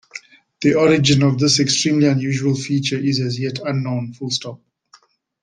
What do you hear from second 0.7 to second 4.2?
origin of this extremely unusual feature is as yet unknown.